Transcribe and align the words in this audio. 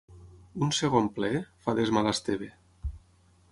Un 0.67 0.73
segon 0.77 1.09
ple? 1.17 1.29
—fa 1.43 1.77
d'esma 1.81 2.05
l'Esteve. 2.09 2.51